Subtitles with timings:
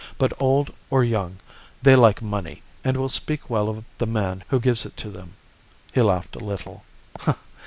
[0.17, 1.37] But, old or young,
[1.83, 5.35] they like money, and will speak well of the man who gives it to them.'
[5.93, 6.83] He laughed a little.